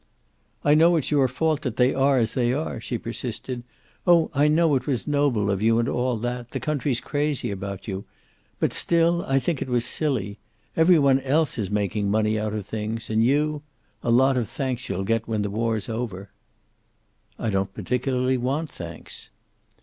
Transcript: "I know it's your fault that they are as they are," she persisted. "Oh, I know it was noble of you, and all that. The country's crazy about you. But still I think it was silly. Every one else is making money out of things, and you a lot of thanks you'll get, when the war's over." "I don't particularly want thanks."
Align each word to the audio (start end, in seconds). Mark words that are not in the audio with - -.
"I 0.63 0.73
know 0.73 0.95
it's 0.95 1.11
your 1.11 1.27
fault 1.27 1.61
that 1.61 1.75
they 1.77 1.93
are 1.93 2.17
as 2.17 2.33
they 2.33 2.51
are," 2.51 2.81
she 2.81 2.97
persisted. 2.97 3.61
"Oh, 4.07 4.31
I 4.33 4.47
know 4.47 4.73
it 4.73 4.87
was 4.87 5.05
noble 5.05 5.51
of 5.51 5.61
you, 5.61 5.77
and 5.77 5.87
all 5.87 6.17
that. 6.17 6.49
The 6.49 6.59
country's 6.59 6.99
crazy 6.99 7.51
about 7.51 7.87
you. 7.87 8.05
But 8.59 8.73
still 8.73 9.23
I 9.27 9.37
think 9.37 9.61
it 9.61 9.67
was 9.69 9.85
silly. 9.85 10.39
Every 10.75 10.97
one 10.97 11.19
else 11.19 11.59
is 11.59 11.69
making 11.69 12.09
money 12.09 12.39
out 12.39 12.55
of 12.55 12.65
things, 12.65 13.11
and 13.11 13.23
you 13.23 13.61
a 14.01 14.09
lot 14.09 14.37
of 14.37 14.49
thanks 14.49 14.89
you'll 14.89 15.03
get, 15.03 15.27
when 15.27 15.43
the 15.43 15.51
war's 15.51 15.87
over." 15.87 16.31
"I 17.37 17.51
don't 17.51 17.71
particularly 17.71 18.37
want 18.39 18.71
thanks." 18.71 19.29